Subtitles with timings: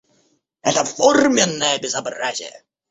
[0.63, 2.63] Это форменное безобразие.